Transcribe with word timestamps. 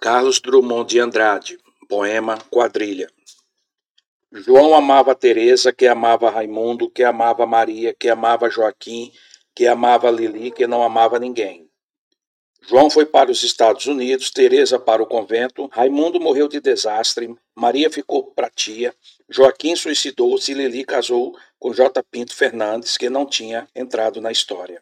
Carlos 0.00 0.40
Drummond 0.40 0.88
de 0.88 1.00
Andrade, 1.00 1.58
poema 1.88 2.38
Quadrilha. 2.50 3.10
João 4.30 4.72
amava 4.72 5.12
Teresa, 5.12 5.72
que 5.72 5.88
amava 5.88 6.30
Raimundo, 6.30 6.88
que 6.88 7.02
amava 7.02 7.44
Maria, 7.44 7.92
que 7.92 8.08
amava 8.08 8.48
Joaquim, 8.48 9.10
que 9.56 9.66
amava 9.66 10.08
Lili, 10.08 10.52
que 10.52 10.68
não 10.68 10.84
amava 10.84 11.18
ninguém. 11.18 11.68
João 12.68 12.88
foi 12.88 13.06
para 13.06 13.30
os 13.30 13.42
Estados 13.42 13.86
Unidos, 13.86 14.30
Teresa 14.30 14.78
para 14.78 15.02
o 15.02 15.06
convento, 15.06 15.68
Raimundo 15.72 16.20
morreu 16.20 16.46
de 16.46 16.60
desastre, 16.60 17.34
Maria 17.56 17.90
ficou 17.90 18.22
para 18.22 18.50
tia, 18.50 18.94
Joaquim 19.28 19.74
suicidou-se 19.74 20.52
e 20.52 20.54
Lili 20.54 20.84
casou 20.84 21.36
com 21.58 21.72
J. 21.72 22.04
Pinto 22.04 22.36
Fernandes, 22.36 22.96
que 22.96 23.10
não 23.10 23.26
tinha 23.26 23.66
entrado 23.74 24.20
na 24.20 24.30
história. 24.30 24.76